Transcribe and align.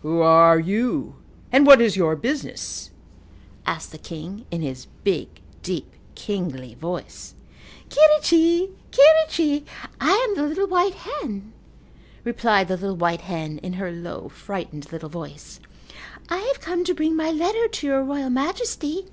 "Who 0.00 0.22
are 0.22 0.58
you 0.58 1.16
and 1.52 1.66
what 1.66 1.82
is 1.82 1.94
your 1.94 2.16
business?" 2.16 2.90
asked 3.66 3.92
the 3.92 3.98
king 3.98 4.46
in 4.50 4.62
his 4.62 4.86
big, 5.02 5.28
deep, 5.62 5.92
kingly 6.14 6.72
voice. 6.74 7.34
"Quirrichi, 7.90 8.70
quirrichi, 8.90 9.66
I 10.00 10.10
am 10.26 10.36
the 10.36 10.42
little 10.48 10.68
white 10.68 10.94
hen," 10.94 11.52
replied 12.24 12.68
the 12.68 12.78
little 12.78 12.96
white 12.96 13.20
hen 13.28 13.58
in 13.58 13.74
her 13.74 13.92
low, 13.92 14.30
frightened, 14.30 14.90
little 14.90 15.10
voice. 15.10 15.60
"I 16.30 16.38
have 16.38 16.60
come 16.62 16.82
to 16.84 16.94
bring 16.94 17.14
my 17.14 17.30
letter 17.30 17.68
to 17.68 17.86
your 17.86 18.02
royal 18.02 18.30
majesty." 18.30 19.08